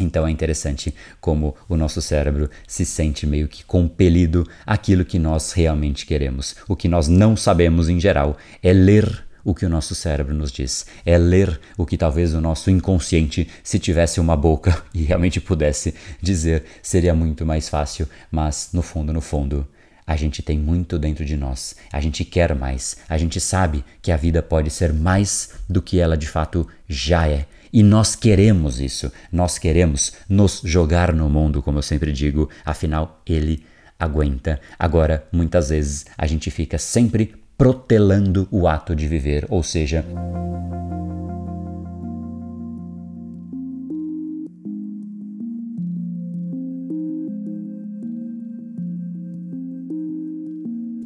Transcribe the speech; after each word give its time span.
Então 0.00 0.26
é 0.26 0.30
interessante 0.30 0.94
como 1.20 1.54
o 1.68 1.76
nosso 1.76 2.00
cérebro 2.00 2.48
se 2.66 2.84
sente 2.86 3.26
meio 3.26 3.46
que 3.46 3.62
compelido 3.64 4.48
àquilo 4.66 5.04
que 5.04 5.18
nós 5.18 5.52
realmente 5.52 6.06
queremos. 6.06 6.56
O 6.66 6.74
que 6.74 6.88
nós 6.88 7.06
não 7.06 7.36
sabemos 7.36 7.88
em 7.88 8.00
geral 8.00 8.36
é 8.62 8.72
ler 8.72 9.24
o 9.44 9.54
que 9.54 9.64
o 9.64 9.68
nosso 9.68 9.94
cérebro 9.94 10.34
nos 10.34 10.52
diz, 10.52 10.86
é 11.04 11.16
ler 11.16 11.60
o 11.76 11.86
que 11.86 11.96
talvez 11.96 12.34
o 12.34 12.40
nosso 12.40 12.70
inconsciente, 12.70 13.48
se 13.62 13.78
tivesse 13.78 14.20
uma 14.20 14.36
boca 14.36 14.82
e 14.92 15.02
realmente 15.02 15.40
pudesse 15.40 15.94
dizer, 16.20 16.64
seria 16.82 17.14
muito 17.14 17.46
mais 17.46 17.68
fácil, 17.68 18.06
mas 18.30 18.70
no 18.72 18.82
fundo, 18.82 19.12
no 19.12 19.20
fundo, 19.20 19.66
a 20.06 20.16
gente 20.16 20.42
tem 20.42 20.58
muito 20.58 20.98
dentro 20.98 21.24
de 21.24 21.36
nós, 21.36 21.76
a 21.92 22.00
gente 22.00 22.24
quer 22.24 22.54
mais, 22.54 22.98
a 23.08 23.16
gente 23.16 23.40
sabe 23.40 23.84
que 24.02 24.10
a 24.12 24.16
vida 24.16 24.42
pode 24.42 24.70
ser 24.70 24.92
mais 24.92 25.50
do 25.68 25.80
que 25.80 26.00
ela 26.00 26.16
de 26.16 26.26
fato 26.26 26.66
já 26.88 27.28
é. 27.28 27.46
E 27.72 27.82
nós 27.82 28.16
queremos 28.16 28.80
isso, 28.80 29.12
nós 29.30 29.58
queremos 29.58 30.12
nos 30.28 30.60
jogar 30.64 31.12
no 31.12 31.28
mundo, 31.28 31.62
como 31.62 31.78
eu 31.78 31.82
sempre 31.82 32.12
digo, 32.12 32.48
afinal, 32.64 33.22
ele 33.26 33.64
aguenta. 33.98 34.60
Agora, 34.78 35.24
muitas 35.30 35.68
vezes, 35.68 36.06
a 36.16 36.26
gente 36.26 36.50
fica 36.50 36.78
sempre 36.78 37.34
protelando 37.56 38.48
o 38.50 38.66
ato 38.66 38.96
de 38.96 39.06
viver, 39.06 39.46
ou 39.50 39.62
seja, 39.62 40.04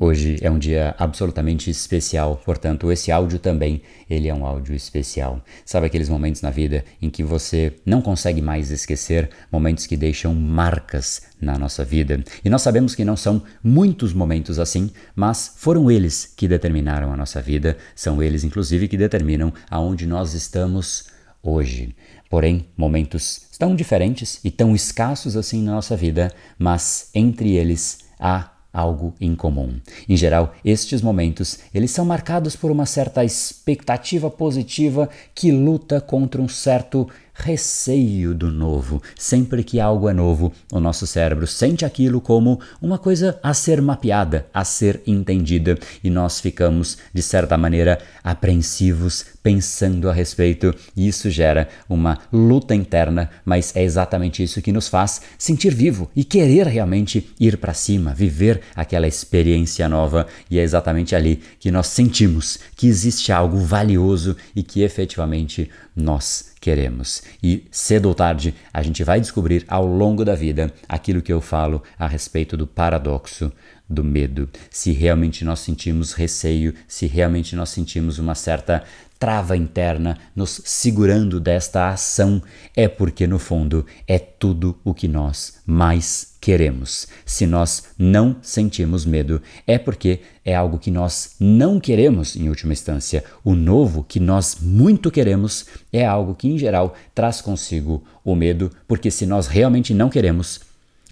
Hoje 0.07 0.37
é 0.43 0.51
um 0.51 0.59
dia 0.59 0.95
absolutamente 0.99 1.71
especial, 1.71 2.37
portanto, 2.45 2.93
esse 2.93 3.11
áudio 3.11 3.39
também, 3.39 3.81
ele 4.09 4.29
é 4.29 4.35
um 4.35 4.45
áudio 4.45 4.75
especial. 4.75 5.43
Sabe 5.65 5.87
aqueles 5.87 6.11
momentos 6.11 6.43
na 6.43 6.51
vida 6.51 6.85
em 7.01 7.09
que 7.09 7.23
você 7.23 7.73
não 7.87 8.03
consegue 8.03 8.43
mais 8.43 8.71
esquecer, 8.71 9.31
momentos 9.51 9.87
que 9.87 9.97
deixam 9.97 10.35
marcas 10.35 11.23
na 11.41 11.57
nossa 11.57 11.83
vida. 11.83 12.23
E 12.45 12.51
nós 12.51 12.61
sabemos 12.61 12.95
que 12.95 13.03
não 13.03 13.17
são 13.17 13.43
muitos 13.63 14.13
momentos 14.13 14.59
assim, 14.59 14.91
mas 15.17 15.55
foram 15.57 15.91
eles 15.91 16.31
que 16.37 16.47
determinaram 16.47 17.11
a 17.11 17.17
nossa 17.17 17.41
vida, 17.41 17.79
são 17.97 18.23
eles 18.23 18.45
inclusive 18.45 18.89
que 18.89 18.99
determinam 18.99 19.55
aonde 19.71 20.07
nós 20.07 20.35
estamos 20.35 21.07
hoje. 21.43 21.97
Porém, 22.29 22.67
momentos 22.77 23.47
tão 23.59 23.75
diferentes 23.75 24.39
e 24.45 24.51
tão 24.51 24.75
escassos 24.75 25.35
assim 25.35 25.63
na 25.63 25.73
nossa 25.73 25.97
vida, 25.97 26.31
mas 26.59 27.09
entre 27.15 27.53
eles 27.53 28.01
há 28.21 28.54
algo 28.75 29.15
em 29.21 29.37
comum. 29.37 29.77
Em 30.09 30.17
geral, 30.17 30.53
estes 30.65 31.01
momentos, 31.01 31.61
eles 31.73 31.93
são 31.93 32.05
marcados 32.05 32.57
por 32.57 32.73
uma 32.73 32.85
certa 32.85 33.25
expectativa 33.25 34.29
positiva 34.29 35.09
que 35.33 35.53
luta 35.53 36.01
contra 36.01 36.43
um 36.43 36.49
certo 36.49 37.09
receio 37.35 38.33
do 38.33 38.51
novo. 38.51 39.03
Sempre 39.19 39.65
que 39.65 39.81
algo 39.81 40.09
é 40.09 40.13
novo, 40.13 40.53
o 40.73 40.79
nosso 40.79 41.07
cérebro 41.07 41.47
sente 41.47 41.85
aquilo 41.85 42.21
como 42.21 42.61
uma 42.81 42.97
coisa 42.97 43.39
a 43.43 43.53
ser 43.53 43.83
mapeada, 43.83 44.47
a 44.55 44.65
ser 44.65 45.03
entendida, 45.07 45.77
e 46.03 46.09
nós 46.09 46.41
ficamos, 46.41 46.97
de 47.13 47.23
certa 47.23 47.59
maneira, 47.59 47.99
apreensivos, 48.23 49.27
pensando 49.43 50.09
a 50.09 50.13
respeito, 50.13 50.75
e 50.97 51.09
isso 51.09 51.29
gera 51.29 51.69
uma 51.89 52.19
luta 52.33 52.75
interna, 52.75 53.29
mas 53.45 53.75
é 53.77 53.83
exatamente 53.83 54.43
isso 54.43 54.63
que 54.63 54.73
nos 54.73 54.89
faz 54.89 55.21
sentir 55.37 55.75
vivo 55.75 56.11
e 56.15 56.25
querer 56.25 56.67
realmente 56.67 57.31
ir 57.39 57.59
para 57.59 57.75
cima, 57.75 58.15
viver 58.15 58.63
aquela 58.75 59.07
experiência 59.07 59.89
nova, 59.89 60.27
e 60.49 60.59
é 60.59 60.63
exatamente 60.63 61.15
ali 61.15 61.43
que 61.59 61.71
nós 61.71 61.89
sentimos 61.89 62.59
que 62.77 62.87
existe 62.87 63.33
algo 63.33 63.59
valioso 63.59 64.37
e 64.55 64.63
que 64.63 64.83
efetivamente 64.83 65.71
nós 65.95 66.54
queremos. 66.65 67.23
E 67.43 67.67
cedo 67.71 68.07
ou 68.07 68.15
tarde 68.15 68.55
a 68.73 68.83
gente 68.83 69.05
vai 69.05 69.21
descobrir 69.21 69.67
ao 69.69 69.85
longo 69.85 70.25
da 70.25 70.35
vida 70.35 70.73
aquilo 70.89 71.21
que 71.21 71.31
eu 71.31 71.43
falo 71.43 71.83
a 71.99 72.09
respeito 72.09 72.57
do 72.57 72.67
paradoxo 72.67 73.53
do 73.89 74.03
medo. 74.03 74.49
Se 74.71 74.93
realmente 74.93 75.45
nós 75.45 75.61
sentimos 75.61 76.13
receio, 76.13 76.75
se 76.89 77.07
realmente 77.07 77.55
nós 77.55 77.71
sentimos 77.71 78.19
uma 78.19 78.35
certa 78.35 78.83
trava 79.19 79.57
interna 79.57 80.19
nos 80.37 80.61
segurando 80.65 81.41
desta 81.41 81.89
ação, 81.89 82.43
é 82.77 82.89
porque 82.89 83.27
no 83.27 83.39
fundo 83.39 83.87
é 84.07 84.19
tudo 84.19 84.79
o 84.85 84.93
que 84.93 85.09
nós 85.09 85.61
mais 85.65 86.35
queremos. 86.41 87.07
Se 87.25 87.47
nós 87.47 87.85
não 87.97 88.37
sentimos 88.43 89.07
medo, 89.07 89.41
é 89.67 89.79
porque 89.79 90.21
é 90.45 90.55
algo 90.55 90.79
que 90.79 90.91
nós 90.91 91.37
não 91.41 91.81
queremos 91.81 92.37
em 92.37 92.51
última 92.51 92.75
instância. 92.75 93.25
O 93.43 93.55
novo 93.55 94.05
que 94.05 94.21
nós 94.21 94.59
muito 94.61 95.11
queremos 95.11 95.67
é 95.91 96.05
algo 96.05 96.35
que 96.35 96.49
em 96.49 96.59
geral 96.59 96.95
traz 97.15 97.41
consigo 97.41 98.05
o 98.23 98.35
medo, 98.35 98.71
porque 98.87 99.11
se 99.11 99.25
nós 99.25 99.47
realmente 99.47 99.95
não 99.95 100.11
queremos, 100.11 100.61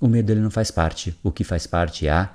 o 0.03 0.09
medo 0.09 0.33
ele 0.33 0.41
não 0.41 0.51
faz 0.51 0.71
parte. 0.71 1.15
O 1.23 1.33
que 1.33 1.45
faz 1.45 1.67
parte 1.67 2.07
é 2.07 2.11
a 2.11 2.31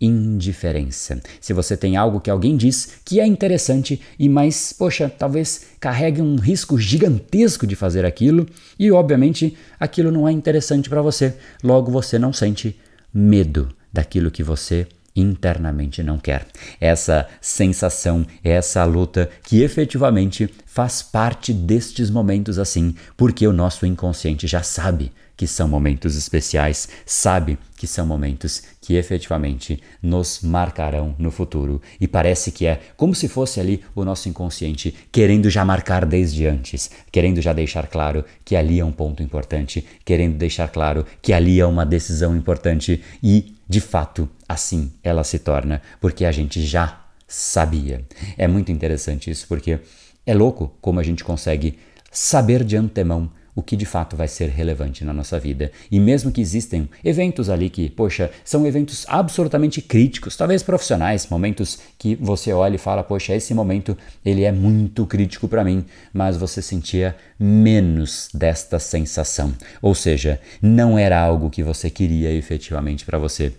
indiferença. 0.00 1.20
Se 1.40 1.52
você 1.52 1.76
tem 1.76 1.96
algo 1.96 2.20
que 2.20 2.30
alguém 2.30 2.56
diz 2.56 3.00
que 3.04 3.20
é 3.20 3.26
interessante 3.26 4.00
e 4.18 4.28
mais, 4.28 4.72
poxa, 4.72 5.08
talvez 5.08 5.66
carregue 5.78 6.22
um 6.22 6.36
risco 6.36 6.78
gigantesco 6.78 7.66
de 7.66 7.76
fazer 7.76 8.04
aquilo 8.04 8.46
e 8.78 8.90
obviamente 8.90 9.56
aquilo 9.78 10.10
não 10.10 10.26
é 10.26 10.32
interessante 10.32 10.88
para 10.88 11.02
você, 11.02 11.34
logo 11.62 11.90
você 11.90 12.18
não 12.18 12.32
sente 12.32 12.78
medo 13.12 13.68
daquilo 13.92 14.30
que 14.30 14.42
você 14.42 14.86
internamente 15.14 16.02
não 16.02 16.18
quer. 16.18 16.46
Essa 16.80 17.26
sensação, 17.40 18.24
essa 18.42 18.84
luta 18.84 19.28
que 19.42 19.62
efetivamente 19.62 20.48
faz 20.64 21.02
parte 21.02 21.52
destes 21.52 22.10
momentos 22.10 22.58
assim, 22.58 22.94
porque 23.16 23.46
o 23.46 23.52
nosso 23.52 23.84
inconsciente 23.84 24.46
já 24.46 24.62
sabe 24.62 25.12
que 25.40 25.46
são 25.46 25.66
momentos 25.66 26.16
especiais, 26.16 26.86
sabe 27.06 27.56
que 27.78 27.86
são 27.86 28.04
momentos 28.04 28.62
que 28.78 28.96
efetivamente 28.96 29.82
nos 30.02 30.42
marcarão 30.42 31.14
no 31.18 31.30
futuro. 31.30 31.80
E 31.98 32.06
parece 32.06 32.52
que 32.52 32.66
é 32.66 32.78
como 32.94 33.14
se 33.14 33.26
fosse 33.26 33.58
ali 33.58 33.82
o 33.94 34.04
nosso 34.04 34.28
inconsciente 34.28 34.94
querendo 35.10 35.48
já 35.48 35.64
marcar 35.64 36.04
desde 36.04 36.46
antes, 36.46 36.90
querendo 37.10 37.40
já 37.40 37.54
deixar 37.54 37.86
claro 37.86 38.22
que 38.44 38.54
ali 38.54 38.80
é 38.80 38.84
um 38.84 38.92
ponto 38.92 39.22
importante, 39.22 39.82
querendo 40.04 40.36
deixar 40.36 40.68
claro 40.68 41.06
que 41.22 41.32
ali 41.32 41.58
é 41.58 41.64
uma 41.64 41.86
decisão 41.86 42.36
importante 42.36 43.02
e, 43.22 43.54
de 43.66 43.80
fato, 43.80 44.28
assim 44.46 44.92
ela 45.02 45.24
se 45.24 45.38
torna, 45.38 45.80
porque 46.02 46.26
a 46.26 46.32
gente 46.32 46.62
já 46.66 47.02
sabia. 47.26 48.04
É 48.36 48.46
muito 48.46 48.70
interessante 48.70 49.30
isso, 49.30 49.46
porque 49.48 49.78
é 50.26 50.34
louco 50.34 50.76
como 50.82 51.00
a 51.00 51.02
gente 51.02 51.24
consegue 51.24 51.78
saber 52.12 52.62
de 52.62 52.76
antemão 52.76 53.30
o 53.54 53.62
que 53.62 53.76
de 53.76 53.86
fato 53.86 54.16
vai 54.16 54.28
ser 54.28 54.48
relevante 54.48 55.04
na 55.04 55.12
nossa 55.12 55.38
vida. 55.38 55.70
E 55.90 55.98
mesmo 55.98 56.30
que 56.30 56.40
existem 56.40 56.88
eventos 57.04 57.50
ali 57.50 57.70
que, 57.70 57.88
poxa, 57.88 58.30
são 58.44 58.66
eventos 58.66 59.04
absolutamente 59.08 59.82
críticos, 59.82 60.36
talvez 60.36 60.62
profissionais, 60.62 61.28
momentos 61.28 61.78
que 61.98 62.14
você 62.14 62.52
olha 62.52 62.76
e 62.76 62.78
fala, 62.78 63.02
poxa, 63.02 63.34
esse 63.34 63.54
momento 63.54 63.96
ele 64.24 64.44
é 64.44 64.52
muito 64.52 65.06
crítico 65.06 65.48
para 65.48 65.64
mim, 65.64 65.84
mas 66.12 66.36
você 66.36 66.62
sentia 66.62 67.16
menos 67.38 68.28
desta 68.34 68.78
sensação. 68.78 69.54
Ou 69.80 69.94
seja, 69.94 70.40
não 70.60 70.98
era 70.98 71.20
algo 71.20 71.50
que 71.50 71.62
você 71.62 71.90
queria 71.90 72.32
efetivamente 72.32 73.04
para 73.04 73.18
você. 73.18 73.52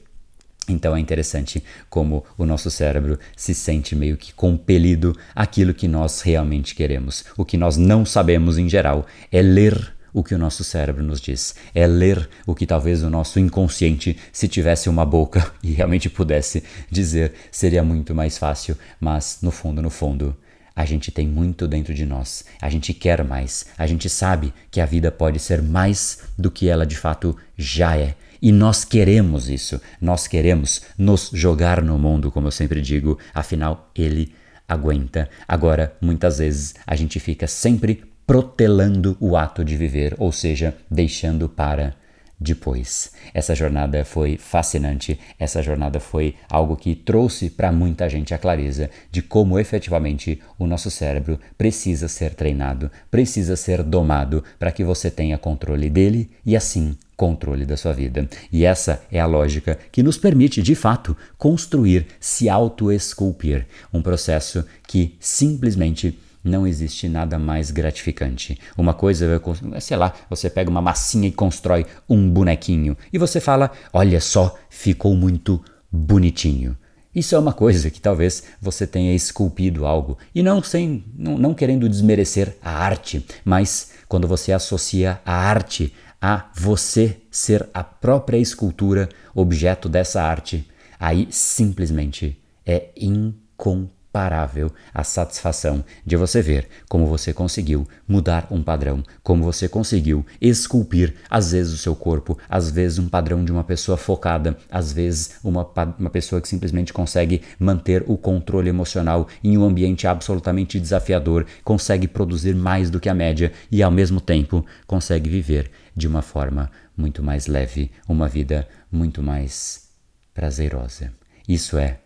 Então 0.67 0.95
é 0.95 0.99
interessante 0.99 1.63
como 1.89 2.23
o 2.37 2.45
nosso 2.45 2.69
cérebro 2.69 3.17
se 3.35 3.53
sente 3.53 3.95
meio 3.95 4.15
que 4.15 4.33
compelido 4.33 5.17
àquilo 5.35 5.73
que 5.73 5.87
nós 5.87 6.21
realmente 6.21 6.75
queremos. 6.75 7.25
O 7.35 7.43
que 7.43 7.57
nós 7.57 7.77
não 7.77 8.05
sabemos 8.05 8.57
em 8.57 8.69
geral 8.69 9.05
é 9.31 9.41
ler 9.41 9.93
o 10.13 10.23
que 10.23 10.35
o 10.35 10.37
nosso 10.37 10.63
cérebro 10.63 11.03
nos 11.03 11.21
diz, 11.21 11.55
é 11.73 11.87
ler 11.87 12.29
o 12.45 12.53
que 12.53 12.65
talvez 12.65 13.03
o 13.03 13.09
nosso 13.09 13.39
inconsciente, 13.39 14.17
se 14.31 14.47
tivesse 14.47 14.89
uma 14.89 15.05
boca 15.05 15.51
e 15.63 15.71
realmente 15.71 16.09
pudesse 16.09 16.63
dizer, 16.89 17.33
seria 17.51 17.83
muito 17.83 18.13
mais 18.13 18.37
fácil, 18.37 18.77
mas 18.99 19.39
no 19.41 19.51
fundo, 19.51 19.81
no 19.81 19.89
fundo, 19.89 20.35
a 20.75 20.85
gente 20.85 21.11
tem 21.11 21.27
muito 21.27 21.67
dentro 21.67 21.93
de 21.93 22.05
nós, 22.05 22.45
a 22.61 22.69
gente 22.69 22.93
quer 22.93 23.23
mais, 23.23 23.67
a 23.77 23.85
gente 23.85 24.09
sabe 24.09 24.53
que 24.69 24.79
a 24.79 24.85
vida 24.85 25.11
pode 25.11 25.39
ser 25.39 25.61
mais 25.61 26.19
do 26.37 26.49
que 26.49 26.67
ela 26.67 26.85
de 26.85 26.97
fato 26.97 27.35
já 27.57 27.97
é. 27.97 28.15
E 28.41 28.51
nós 28.51 28.83
queremos 28.83 29.49
isso, 29.49 29.79
nós 29.99 30.27
queremos 30.27 30.81
nos 30.97 31.29
jogar 31.33 31.81
no 31.81 31.99
mundo, 31.99 32.31
como 32.31 32.47
eu 32.47 32.51
sempre 32.51 32.81
digo, 32.81 33.19
afinal, 33.33 33.91
ele 33.95 34.33
aguenta. 34.67 35.29
Agora, 35.47 35.95
muitas 36.01 36.39
vezes, 36.39 36.73
a 36.87 36.95
gente 36.95 37.19
fica 37.19 37.45
sempre 37.45 38.03
protelando 38.25 39.15
o 39.19 39.35
ato 39.35 39.63
de 39.63 39.75
viver, 39.77 40.15
ou 40.17 40.31
seja, 40.31 40.75
deixando 40.89 41.47
para 41.49 41.93
depois. 42.41 43.11
Essa 43.33 43.53
jornada 43.53 44.03
foi 44.03 44.35
fascinante, 44.35 45.19
essa 45.37 45.61
jornada 45.61 45.99
foi 45.99 46.35
algo 46.49 46.75
que 46.75 46.95
trouxe 46.95 47.51
para 47.51 47.71
muita 47.71 48.09
gente 48.09 48.33
a 48.33 48.37
clareza 48.39 48.89
de 49.11 49.21
como 49.21 49.59
efetivamente 49.59 50.41
o 50.57 50.65
nosso 50.65 50.89
cérebro 50.89 51.39
precisa 51.55 52.07
ser 52.07 52.33
treinado, 52.33 52.89
precisa 53.11 53.55
ser 53.55 53.83
domado 53.83 54.43
para 54.57 54.71
que 54.71 54.83
você 54.83 55.11
tenha 55.11 55.37
controle 55.37 55.89
dele 55.89 56.31
e 56.43 56.55
assim 56.55 56.97
controle 57.21 57.67
da 57.67 57.77
sua 57.77 57.93
vida. 57.93 58.27
E 58.51 58.65
essa 58.65 59.03
é 59.11 59.19
a 59.19 59.27
lógica 59.27 59.77
que 59.91 60.01
nos 60.01 60.17
permite, 60.17 60.59
de 60.59 60.73
fato, 60.73 61.15
construir, 61.37 62.07
se 62.19 62.49
auto-esculpir, 62.49 63.67
um 63.93 64.01
processo 64.01 64.65
que 64.87 65.15
simplesmente 65.19 66.17
não 66.43 66.65
existe 66.65 67.07
nada 67.07 67.37
mais 67.37 67.69
gratificante. 67.69 68.57
Uma 68.75 68.95
coisa, 68.95 69.39
sei 69.79 69.97
lá, 69.97 70.11
você 70.31 70.49
pega 70.49 70.71
uma 70.71 70.81
massinha 70.81 71.27
e 71.27 71.31
constrói 71.31 71.85
um 72.09 72.27
bonequinho 72.27 72.97
e 73.13 73.19
você 73.19 73.39
fala: 73.39 73.69
olha 73.93 74.19
só, 74.19 74.57
ficou 74.67 75.13
muito 75.13 75.63
bonitinho. 75.91 76.75
Isso 77.13 77.35
é 77.35 77.37
uma 77.37 77.53
coisa 77.53 77.91
que 77.91 78.01
talvez 78.01 78.45
você 78.59 78.87
tenha 78.87 79.13
esculpido 79.13 79.85
algo, 79.85 80.17
e 80.33 80.41
não, 80.41 80.63
sem, 80.63 81.03
não, 81.15 81.37
não 81.37 81.53
querendo 81.53 81.87
desmerecer 81.87 82.55
a 82.63 82.71
arte, 82.71 83.23
mas 83.43 83.91
quando 84.07 84.27
você 84.27 84.53
associa 84.53 85.19
a 85.25 85.33
arte 85.33 85.93
a 86.21 86.51
você 86.53 87.17
ser 87.31 87.67
a 87.73 87.83
própria 87.83 88.37
escultura, 88.37 89.09
objeto 89.33 89.89
dessa 89.89 90.21
arte, 90.21 90.69
aí 90.99 91.27
simplesmente 91.31 92.39
é 92.65 92.89
incomparável 92.95 94.00
imparável 94.11 94.69
a 94.93 95.05
satisfação 95.05 95.83
de 96.05 96.17
você 96.17 96.41
ver 96.41 96.67
como 96.89 97.07
você 97.07 97.33
conseguiu 97.33 97.87
mudar 98.05 98.45
um 98.51 98.61
padrão, 98.61 99.01
como 99.23 99.43
você 99.43 99.69
conseguiu 99.69 100.25
esculpir, 100.41 101.15
às 101.29 101.53
vezes, 101.53 101.73
o 101.73 101.77
seu 101.77 101.95
corpo, 101.95 102.37
às 102.49 102.69
vezes, 102.69 102.99
um 102.99 103.07
padrão 103.07 103.43
de 103.43 103.51
uma 103.51 103.63
pessoa 103.63 103.97
focada, 103.97 104.57
às 104.69 104.91
vezes, 104.91 105.39
uma, 105.41 105.65
uma 105.97 106.09
pessoa 106.09 106.41
que 106.41 106.47
simplesmente 106.47 106.91
consegue 106.91 107.41
manter 107.57 108.03
o 108.05 108.17
controle 108.17 108.67
emocional 108.67 109.27
em 109.41 109.57
um 109.57 109.63
ambiente 109.63 110.05
absolutamente 110.05 110.79
desafiador, 110.79 111.45
consegue 111.63 112.07
produzir 112.07 112.53
mais 112.53 112.89
do 112.89 112.99
que 112.99 113.07
a 113.07 113.13
média 113.13 113.53
e, 113.71 113.81
ao 113.81 113.91
mesmo 113.91 114.19
tempo, 114.19 114.65
consegue 114.85 115.29
viver 115.29 115.71
de 115.95 116.05
uma 116.05 116.21
forma 116.21 116.69
muito 116.97 117.23
mais 117.23 117.47
leve, 117.47 117.91
uma 118.07 118.27
vida 118.27 118.67
muito 118.91 119.23
mais 119.23 119.89
prazerosa. 120.33 121.13
Isso 121.47 121.77
é 121.77 121.99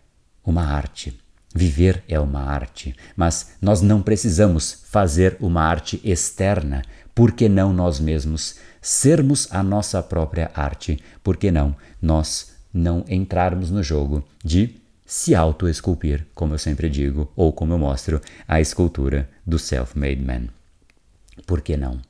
uma 0.44 0.64
arte. 0.64 1.25
Viver 1.56 2.04
é 2.06 2.20
uma 2.20 2.42
arte, 2.42 2.94
mas 3.16 3.52
nós 3.62 3.80
não 3.80 4.02
precisamos 4.02 4.84
fazer 4.90 5.38
uma 5.40 5.62
arte 5.62 5.98
externa. 6.04 6.82
Por 7.14 7.32
que 7.32 7.48
não 7.48 7.72
nós 7.72 7.98
mesmos 7.98 8.56
sermos 8.82 9.48
a 9.50 9.62
nossa 9.62 10.02
própria 10.02 10.50
arte? 10.54 11.02
Por 11.24 11.38
que 11.38 11.50
não 11.50 11.74
nós 12.00 12.52
não 12.70 13.06
entrarmos 13.08 13.70
no 13.70 13.82
jogo 13.82 14.22
de 14.44 14.76
se 15.06 15.34
auto-esculpir, 15.34 16.26
como 16.34 16.52
eu 16.52 16.58
sempre 16.58 16.90
digo, 16.90 17.32
ou 17.34 17.50
como 17.54 17.72
eu 17.72 17.78
mostro 17.78 18.20
a 18.46 18.60
escultura 18.60 19.26
do 19.46 19.58
self-made 19.58 20.20
man? 20.20 20.48
Por 21.46 21.62
que 21.62 21.74
não? 21.74 22.02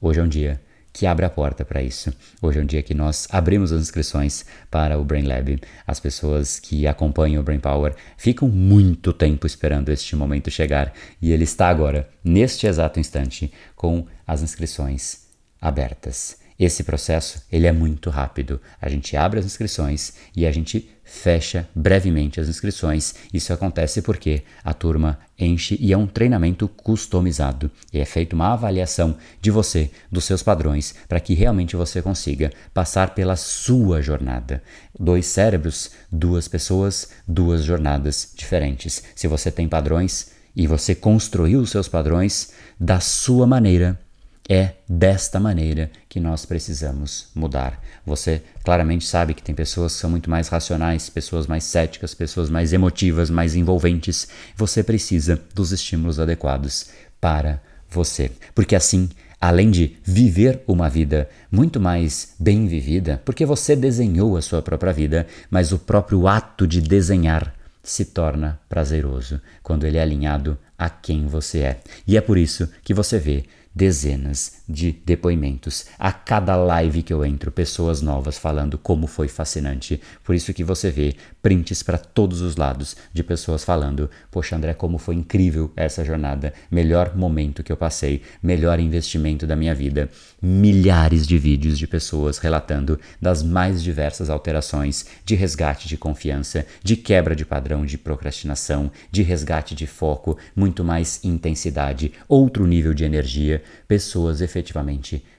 Hoje 0.00 0.20
é 0.20 0.22
um 0.22 0.28
dia 0.28 0.62
que 0.98 1.06
abre 1.06 1.24
a 1.24 1.30
porta 1.30 1.64
para 1.64 1.80
isso. 1.80 2.12
Hoje 2.42 2.58
é 2.58 2.62
um 2.62 2.66
dia 2.66 2.82
que 2.82 2.92
nós 2.92 3.28
abrimos 3.30 3.70
as 3.70 3.82
inscrições 3.82 4.44
para 4.68 4.98
o 4.98 5.04
Brain 5.04 5.22
Lab. 5.22 5.60
As 5.86 6.00
pessoas 6.00 6.58
que 6.58 6.88
acompanham 6.88 7.40
o 7.40 7.44
Brain 7.44 7.60
Power 7.60 7.94
ficam 8.16 8.48
muito 8.48 9.12
tempo 9.12 9.46
esperando 9.46 9.90
este 9.90 10.16
momento 10.16 10.50
chegar 10.50 10.92
e 11.22 11.30
ele 11.30 11.44
está 11.44 11.68
agora, 11.68 12.08
neste 12.24 12.66
exato 12.66 12.98
instante, 12.98 13.52
com 13.76 14.08
as 14.26 14.42
inscrições 14.42 15.28
abertas. 15.60 16.47
Esse 16.58 16.82
processo 16.82 17.42
ele 17.52 17.68
é 17.68 17.72
muito 17.72 18.10
rápido. 18.10 18.60
A 18.80 18.88
gente 18.88 19.16
abre 19.16 19.38
as 19.38 19.46
inscrições 19.46 20.14
e 20.34 20.44
a 20.44 20.50
gente 20.50 20.90
fecha 21.04 21.68
brevemente 21.72 22.40
as 22.40 22.48
inscrições. 22.48 23.14
Isso 23.32 23.52
acontece 23.52 24.02
porque 24.02 24.42
a 24.64 24.74
turma 24.74 25.20
enche 25.38 25.78
e 25.80 25.92
é 25.92 25.96
um 25.96 26.06
treinamento 26.06 26.66
customizado. 26.66 27.70
E 27.92 28.00
é 28.00 28.04
feita 28.04 28.34
uma 28.34 28.52
avaliação 28.52 29.16
de 29.40 29.52
você, 29.52 29.90
dos 30.10 30.24
seus 30.24 30.42
padrões, 30.42 30.96
para 31.08 31.20
que 31.20 31.32
realmente 31.32 31.76
você 31.76 32.02
consiga 32.02 32.52
passar 32.74 33.14
pela 33.14 33.36
sua 33.36 34.02
jornada. 34.02 34.60
Dois 34.98 35.26
cérebros, 35.26 35.92
duas 36.10 36.48
pessoas, 36.48 37.10
duas 37.26 37.62
jornadas 37.62 38.32
diferentes. 38.34 39.04
Se 39.14 39.28
você 39.28 39.52
tem 39.52 39.68
padrões 39.68 40.32
e 40.56 40.66
você 40.66 40.92
construiu 40.92 41.60
os 41.60 41.70
seus 41.70 41.86
padrões 41.86 42.52
da 42.80 42.98
sua 42.98 43.46
maneira, 43.46 43.98
é 44.48 44.72
desta 44.88 45.38
maneira 45.38 45.90
que 46.08 46.18
nós 46.18 46.46
precisamos 46.46 47.28
mudar. 47.34 47.80
Você 48.06 48.42
claramente 48.64 49.06
sabe 49.06 49.34
que 49.34 49.42
tem 49.42 49.54
pessoas 49.54 49.94
que 49.94 50.00
são 50.00 50.08
muito 50.08 50.30
mais 50.30 50.48
racionais, 50.48 51.10
pessoas 51.10 51.46
mais 51.46 51.64
céticas, 51.64 52.14
pessoas 52.14 52.48
mais 52.48 52.72
emotivas, 52.72 53.28
mais 53.28 53.54
envolventes. 53.54 54.28
Você 54.56 54.82
precisa 54.82 55.38
dos 55.54 55.70
estímulos 55.70 56.18
adequados 56.18 56.86
para 57.20 57.60
você. 57.90 58.30
Porque 58.54 58.74
assim, 58.74 59.10
além 59.38 59.70
de 59.70 59.96
viver 60.02 60.62
uma 60.66 60.88
vida 60.88 61.28
muito 61.50 61.78
mais 61.78 62.34
bem 62.38 62.66
vivida, 62.66 63.20
porque 63.26 63.44
você 63.44 63.76
desenhou 63.76 64.36
a 64.36 64.42
sua 64.42 64.62
própria 64.62 64.92
vida, 64.92 65.26
mas 65.50 65.72
o 65.72 65.78
próprio 65.78 66.26
ato 66.26 66.66
de 66.66 66.80
desenhar 66.80 67.54
se 67.82 68.04
torna 68.06 68.58
prazeroso 68.68 69.40
quando 69.62 69.84
ele 69.84 69.98
é 69.98 70.02
alinhado 70.02 70.58
a 70.76 70.88
quem 70.88 71.26
você 71.26 71.60
é. 71.60 71.80
E 72.06 72.16
é 72.16 72.20
por 72.20 72.38
isso 72.38 72.68
que 72.82 72.94
você 72.94 73.18
vê 73.18 73.44
dezenas 73.78 74.57
de 74.68 74.92
depoimentos. 75.06 75.86
A 75.98 76.12
cada 76.12 76.54
live 76.54 77.02
que 77.02 77.12
eu 77.12 77.24
entro, 77.24 77.50
pessoas 77.50 78.02
novas 78.02 78.36
falando 78.36 78.76
como 78.76 79.06
foi 79.06 79.26
fascinante. 79.26 80.00
Por 80.22 80.34
isso 80.34 80.52
que 80.52 80.62
você 80.62 80.90
vê 80.90 81.16
prints 81.40 81.82
para 81.82 81.96
todos 81.96 82.42
os 82.42 82.56
lados 82.56 82.96
de 83.12 83.22
pessoas 83.22 83.64
falando: 83.64 84.10
"Poxa, 84.30 84.56
André, 84.56 84.74
como 84.74 84.98
foi 84.98 85.14
incrível 85.14 85.72
essa 85.74 86.04
jornada. 86.04 86.52
Melhor 86.70 87.16
momento 87.16 87.62
que 87.62 87.72
eu 87.72 87.76
passei, 87.76 88.22
melhor 88.42 88.78
investimento 88.78 89.46
da 89.46 89.56
minha 89.56 89.74
vida." 89.74 90.10
Milhares 90.40 91.26
de 91.26 91.38
vídeos 91.38 91.78
de 91.78 91.86
pessoas 91.86 92.38
relatando 92.38 93.00
das 93.20 93.42
mais 93.42 93.82
diversas 93.82 94.30
alterações 94.30 95.06
de 95.24 95.34
resgate 95.34 95.88
de 95.88 95.96
confiança, 95.96 96.64
de 96.82 96.96
quebra 96.96 97.34
de 97.34 97.44
padrão 97.44 97.84
de 97.84 97.98
procrastinação, 97.98 98.90
de 99.10 99.22
resgate 99.22 99.74
de 99.74 99.86
foco, 99.86 100.36
muito 100.54 100.84
mais 100.84 101.24
intensidade, 101.24 102.12
outro 102.28 102.66
nível 102.66 102.94
de 102.94 103.04
energia, 103.04 103.62
pessoas 103.88 104.40
efetivamente 104.40 104.57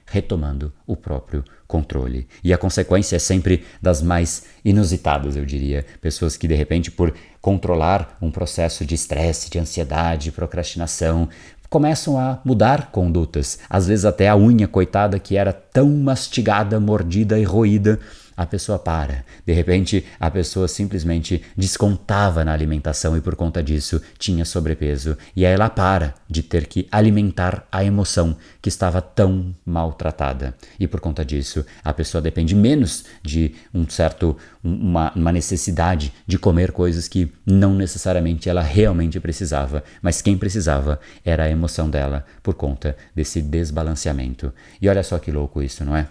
retomando 0.06 0.72
o 0.86 0.96
próprio 0.96 1.44
controle. 1.66 2.26
E 2.42 2.52
a 2.52 2.58
consequência 2.58 3.16
é 3.16 3.18
sempre 3.18 3.64
das 3.80 4.02
mais 4.02 4.44
inusitadas, 4.64 5.36
eu 5.36 5.44
diria. 5.44 5.86
Pessoas 6.00 6.36
que, 6.36 6.48
de 6.48 6.54
repente, 6.54 6.90
por 6.90 7.14
controlar 7.40 8.16
um 8.20 8.30
processo 8.30 8.84
de 8.84 8.94
estresse, 8.94 9.50
de 9.50 9.58
ansiedade, 9.58 10.32
procrastinação, 10.32 11.28
começam 11.70 12.18
a 12.18 12.40
mudar 12.44 12.90
condutas. 12.90 13.60
Às 13.70 13.86
vezes, 13.86 14.04
até 14.04 14.28
a 14.28 14.36
unha, 14.36 14.66
coitada, 14.66 15.18
que 15.20 15.36
era 15.36 15.52
tão 15.52 15.88
mastigada, 15.88 16.80
mordida 16.80 17.38
e 17.38 17.44
roída, 17.44 18.00
a 18.40 18.46
pessoa 18.46 18.78
para. 18.78 19.22
De 19.44 19.52
repente, 19.52 20.02
a 20.18 20.30
pessoa 20.30 20.66
simplesmente 20.66 21.42
descontava 21.54 22.42
na 22.42 22.54
alimentação 22.54 23.14
e 23.14 23.20
por 23.20 23.36
conta 23.36 23.62
disso 23.62 24.00
tinha 24.18 24.46
sobrepeso. 24.46 25.14
E 25.36 25.44
aí 25.44 25.52
ela 25.52 25.68
para 25.68 26.14
de 26.26 26.42
ter 26.42 26.66
que 26.66 26.88
alimentar 26.90 27.68
a 27.70 27.84
emoção 27.84 28.34
que 28.62 28.70
estava 28.70 29.02
tão 29.02 29.54
maltratada. 29.62 30.56
E 30.78 30.86
por 30.86 31.00
conta 31.00 31.22
disso, 31.22 31.66
a 31.84 31.92
pessoa 31.92 32.22
depende 32.22 32.54
menos 32.54 33.04
de 33.22 33.54
um 33.74 33.86
certo 33.86 34.34
uma, 34.64 35.12
uma 35.14 35.32
necessidade 35.32 36.10
de 36.26 36.38
comer 36.38 36.72
coisas 36.72 37.08
que 37.08 37.30
não 37.44 37.74
necessariamente 37.74 38.48
ela 38.48 38.62
realmente 38.62 39.20
precisava, 39.20 39.84
mas 40.00 40.22
quem 40.22 40.38
precisava 40.38 40.98
era 41.22 41.44
a 41.44 41.50
emoção 41.50 41.90
dela 41.90 42.24
por 42.42 42.54
conta 42.54 42.96
desse 43.14 43.42
desbalanceamento. 43.42 44.50
E 44.80 44.88
olha 44.88 45.02
só 45.02 45.18
que 45.18 45.30
louco 45.30 45.62
isso, 45.62 45.84
não 45.84 45.94
é? 45.94 46.08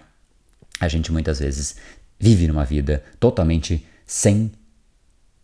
A 0.80 0.88
gente 0.88 1.12
muitas 1.12 1.40
vezes 1.40 1.76
vive 2.20 2.46
numa 2.46 2.64
vida 2.64 3.02
totalmente 3.18 3.84
sem 4.06 4.52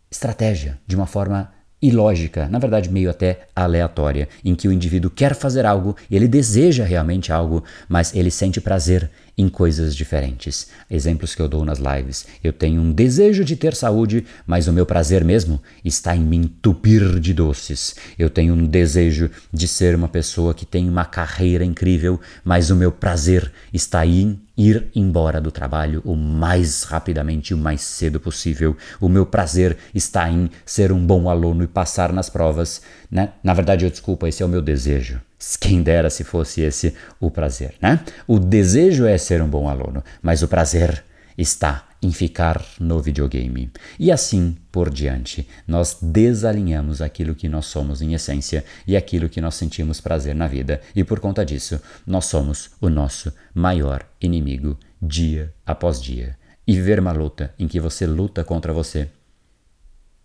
estratégia, 0.09 0.77
de 0.85 0.95
uma 0.95 1.07
forma 1.07 1.51
ilógica, 1.81 2.47
na 2.47 2.59
verdade 2.59 2.89
meio 2.89 3.09
até 3.09 3.47
aleatória, 3.55 4.29
em 4.43 4.55
que 4.55 4.67
o 4.67 4.71
indivíduo 4.71 5.11
quer 5.11 5.35
fazer 5.35 5.65
algo, 5.65 5.95
ele 6.09 6.27
deseja 6.27 6.83
realmente 6.83 7.31
algo, 7.31 7.63
mas 7.89 8.15
ele 8.15 8.31
sente 8.31 8.61
prazer 8.61 9.09
em 9.37 9.47
coisas 9.47 9.95
diferentes. 9.95 10.67
Exemplos 10.89 11.35
que 11.35 11.41
eu 11.41 11.47
dou 11.47 11.63
nas 11.63 11.79
lives. 11.79 12.25
Eu 12.43 12.51
tenho 12.51 12.81
um 12.81 12.91
desejo 12.91 13.45
de 13.45 13.55
ter 13.55 13.75
saúde, 13.75 14.25
mas 14.45 14.67
o 14.67 14.73
meu 14.73 14.85
prazer 14.85 15.23
mesmo 15.23 15.61
está 15.85 16.15
em 16.15 16.21
me 16.21 16.37
entupir 16.37 17.19
de 17.19 17.33
doces. 17.33 17.95
Eu 18.17 18.29
tenho 18.29 18.55
um 18.55 18.65
desejo 18.65 19.29
de 19.53 19.67
ser 19.67 19.95
uma 19.95 20.07
pessoa 20.07 20.53
que 20.53 20.65
tem 20.65 20.89
uma 20.89 21.05
carreira 21.05 21.63
incrível, 21.63 22.19
mas 22.43 22.71
o 22.71 22.75
meu 22.75 22.91
prazer 22.91 23.51
está 23.71 24.05
em 24.05 24.39
ir 24.57 24.87
embora 24.95 25.39
do 25.39 25.51
trabalho 25.51 26.01
o 26.03 26.15
mais 26.15 26.81
rapidamente 26.83 27.51
e 27.51 27.53
o 27.53 27.57
mais 27.57 27.81
cedo 27.81 28.19
possível. 28.19 28.75
O 28.99 29.07
meu 29.07 29.25
prazer 29.25 29.77
está 29.93 30.29
em 30.29 30.49
ser 30.65 30.91
um 30.91 31.05
bom 31.05 31.29
aluno 31.29 31.63
e 31.63 31.67
passar 31.67 32.11
nas 32.11 32.29
provas. 32.29 32.81
Né? 33.11 33.33
Na 33.43 33.53
verdade, 33.53 33.85
eu 33.85 33.91
desculpa, 33.91 34.27
esse 34.27 34.41
é 34.41 34.45
o 34.45 34.49
meu 34.49 34.61
desejo. 34.61 35.21
Quem 35.59 35.83
dera 35.83 36.09
se 36.09 36.23
fosse 36.23 36.61
esse 36.61 36.95
o 37.19 37.29
prazer, 37.29 37.75
né? 37.81 37.99
O 38.27 38.39
desejo 38.39 39.05
é 39.05 39.17
ser 39.17 39.41
um 39.41 39.49
bom 39.49 39.69
aluno, 39.69 40.03
mas 40.21 40.41
o 40.41 40.47
prazer 40.47 41.03
está 41.37 41.87
em 42.01 42.11
ficar 42.11 42.63
no 42.79 42.99
videogame. 42.99 43.71
E 43.99 44.11
assim 44.11 44.57
por 44.71 44.89
diante, 44.89 45.47
nós 45.67 45.97
desalinhamos 46.01 47.01
aquilo 47.01 47.35
que 47.35 47.47
nós 47.47 47.65
somos 47.67 48.01
em 48.01 48.13
essência 48.13 48.63
e 48.85 48.95
aquilo 48.95 49.29
que 49.29 49.41
nós 49.41 49.55
sentimos 49.55 50.01
prazer 50.01 50.35
na 50.35 50.47
vida, 50.47 50.81
e 50.95 51.03
por 51.03 51.19
conta 51.19 51.45
disso, 51.45 51.79
nós 52.05 52.25
somos 52.25 52.71
o 52.81 52.89
nosso 52.89 53.31
maior 53.53 54.07
inimigo 54.21 54.77
dia 55.01 55.53
após 55.65 56.01
dia. 56.01 56.37
E 56.65 56.73
viver 56.73 56.99
uma 56.99 57.11
luta 57.11 57.53
em 57.57 57.67
que 57.67 57.79
você 57.79 58.05
luta 58.05 58.43
contra 58.43 58.73
você, 58.73 59.07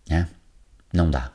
é, 0.09 0.25
não 0.91 1.09
dá. 1.09 1.31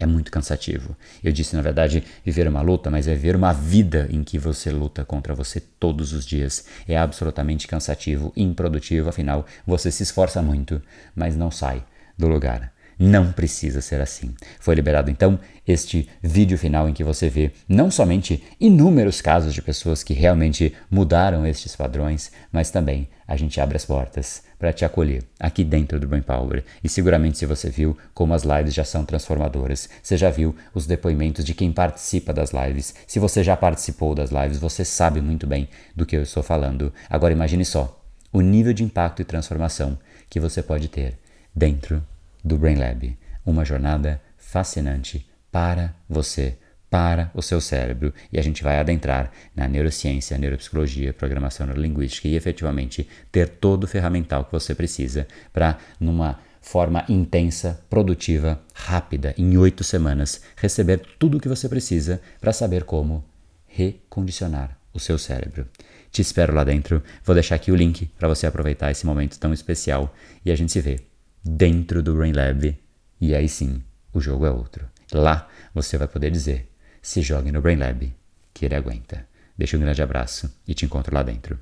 É 0.00 0.06
muito 0.06 0.30
cansativo. 0.30 0.96
Eu 1.24 1.32
disse, 1.32 1.56
na 1.56 1.62
verdade, 1.62 2.04
viver 2.24 2.46
uma 2.46 2.60
luta, 2.62 2.88
mas 2.88 3.08
é 3.08 3.14
viver 3.14 3.34
uma 3.34 3.52
vida 3.52 4.06
em 4.10 4.22
que 4.22 4.38
você 4.38 4.70
luta 4.70 5.04
contra 5.04 5.34
você 5.34 5.60
todos 5.60 6.12
os 6.12 6.24
dias. 6.24 6.64
É 6.86 6.96
absolutamente 6.96 7.66
cansativo, 7.66 8.32
improdutivo, 8.36 9.08
afinal, 9.08 9.44
você 9.66 9.90
se 9.90 10.04
esforça 10.04 10.40
muito, 10.40 10.80
mas 11.16 11.36
não 11.36 11.50
sai 11.50 11.84
do 12.16 12.28
lugar. 12.28 12.72
Não 12.98 13.30
precisa 13.30 13.80
ser 13.80 14.00
assim. 14.00 14.34
Foi 14.58 14.74
liberado 14.74 15.08
então 15.08 15.38
este 15.66 16.08
vídeo 16.20 16.58
final 16.58 16.88
em 16.88 16.92
que 16.92 17.04
você 17.04 17.28
vê 17.28 17.52
não 17.68 17.92
somente 17.92 18.42
inúmeros 18.58 19.20
casos 19.20 19.54
de 19.54 19.62
pessoas 19.62 20.02
que 20.02 20.12
realmente 20.12 20.74
mudaram 20.90 21.46
estes 21.46 21.76
padrões, 21.76 22.32
mas 22.50 22.70
também 22.72 23.08
a 23.26 23.36
gente 23.36 23.60
abre 23.60 23.76
as 23.76 23.84
portas 23.84 24.42
para 24.58 24.72
te 24.72 24.84
acolher 24.84 25.22
aqui 25.38 25.62
dentro 25.62 26.00
do 26.00 26.08
Brain 26.08 26.22
Power. 26.22 26.64
E 26.82 26.88
seguramente 26.88 27.38
se 27.38 27.46
você 27.46 27.70
viu 27.70 27.96
como 28.12 28.34
as 28.34 28.42
lives 28.42 28.74
já 28.74 28.84
são 28.84 29.04
transformadoras, 29.04 29.88
você 30.02 30.16
já 30.16 30.28
viu 30.28 30.56
os 30.74 30.84
depoimentos 30.84 31.44
de 31.44 31.54
quem 31.54 31.70
participa 31.70 32.32
das 32.32 32.50
lives. 32.50 32.96
Se 33.06 33.20
você 33.20 33.44
já 33.44 33.56
participou 33.56 34.12
das 34.12 34.30
lives, 34.30 34.58
você 34.58 34.84
sabe 34.84 35.20
muito 35.20 35.46
bem 35.46 35.68
do 35.94 36.04
que 36.04 36.16
eu 36.16 36.22
estou 36.22 36.42
falando. 36.42 36.92
Agora 37.08 37.32
imagine 37.32 37.64
só 37.64 38.02
o 38.32 38.40
nível 38.40 38.72
de 38.72 38.82
impacto 38.82 39.22
e 39.22 39.24
transformação 39.24 39.96
que 40.28 40.40
você 40.40 40.60
pode 40.62 40.88
ter 40.88 41.16
dentro 41.54 42.02
do 42.48 42.56
Brain 42.56 42.76
Lab, 42.76 43.16
uma 43.44 43.64
jornada 43.64 44.20
fascinante 44.36 45.28
para 45.52 45.94
você, 46.08 46.56
para 46.90 47.30
o 47.34 47.42
seu 47.42 47.60
cérebro, 47.60 48.14
e 48.32 48.38
a 48.38 48.42
gente 48.42 48.64
vai 48.64 48.78
adentrar 48.78 49.30
na 49.54 49.68
neurociência, 49.68 50.38
neuropsicologia, 50.38 51.12
programação 51.12 51.66
neurolinguística 51.66 52.26
e 52.26 52.34
efetivamente 52.34 53.06
ter 53.30 53.48
todo 53.48 53.84
o 53.84 53.86
ferramental 53.86 54.44
que 54.44 54.52
você 54.52 54.74
precisa 54.74 55.28
para 55.52 55.78
numa 56.00 56.38
forma 56.62 57.04
intensa, 57.08 57.80
produtiva, 57.88 58.60
rápida, 58.74 59.34
em 59.36 59.56
oito 59.56 59.84
semanas, 59.84 60.40
receber 60.56 61.02
tudo 61.18 61.36
o 61.36 61.40
que 61.40 61.48
você 61.48 61.68
precisa 61.68 62.20
para 62.40 62.52
saber 62.52 62.84
como 62.84 63.24
recondicionar 63.66 64.76
o 64.92 64.98
seu 64.98 65.18
cérebro. 65.18 65.66
Te 66.10 66.22
espero 66.22 66.54
lá 66.54 66.64
dentro. 66.64 67.02
Vou 67.22 67.34
deixar 67.34 67.54
aqui 67.54 67.70
o 67.70 67.76
link 67.76 68.06
para 68.18 68.28
você 68.28 68.46
aproveitar 68.46 68.90
esse 68.90 69.06
momento 69.06 69.38
tão 69.38 69.52
especial 69.52 70.14
e 70.44 70.50
a 70.50 70.56
gente 70.56 70.72
se 70.72 70.80
vê 70.80 71.07
dentro 71.44 72.02
do 72.02 72.14
Brain 72.14 72.32
Lab 72.32 72.78
e 73.20 73.34
aí 73.34 73.48
sim 73.48 73.82
o 74.12 74.20
jogo 74.20 74.46
é 74.46 74.50
outro. 74.50 74.86
Lá 75.12 75.48
você 75.74 75.96
vai 75.96 76.08
poder 76.08 76.30
dizer: 76.30 76.70
se 77.02 77.22
jogue 77.22 77.52
no 77.52 77.60
Brain 77.60 77.76
Lab, 77.76 78.14
que 78.52 78.64
ele 78.64 78.74
aguenta. 78.74 79.26
Deixa 79.56 79.76
um 79.76 79.80
grande 79.80 80.02
abraço 80.02 80.52
e 80.66 80.74
te 80.74 80.84
encontro 80.84 81.14
lá 81.14 81.22
dentro. 81.22 81.58